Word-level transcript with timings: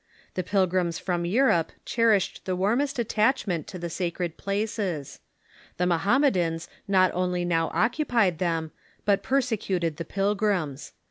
The 0.33 0.41
pilgrims 0.41 0.97
from 0.97 1.25
Europe 1.27 1.73
cherished 1.85 2.45
the 2.45 2.55
warmest 2.55 2.97
attachment 2.97 3.67
to 3.67 3.77
the 3.77 3.87
sacred 3.87 4.35
places. 4.35 5.19
The 5.77 5.85
Mohammedans 5.85 6.67
not 6.87 7.11
only 7.13 7.45
now 7.45 7.67
occupied 7.71 8.39
them, 8.39 8.71
but 9.05 9.21
persecuted 9.21 9.97
the 9.97 10.05
pilgrims. 10.05 10.93